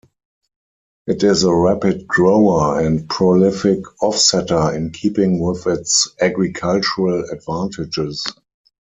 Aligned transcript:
It 1.05 1.21
is 1.21 1.43
a 1.43 1.53
rapid 1.53 2.07
grower 2.07 2.79
and 2.79 3.07
prolific 3.07 3.83
offsetter 4.01 4.73
in 4.75 4.89
keeping 4.89 5.37
with 5.37 5.67
its 5.67 6.09
agricultural 6.19 7.25
advantages. 7.29 8.25